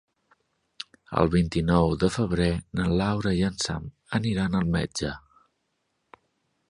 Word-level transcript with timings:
El 1.23 1.29
vint-i-nou 1.35 1.93
de 2.03 2.09
febrer 2.15 2.47
na 2.79 2.87
Laura 3.01 3.35
i 3.41 3.45
en 3.53 3.61
Sam 3.67 3.87
aniran 4.21 4.59
al 4.63 4.75
metge. 4.79 5.13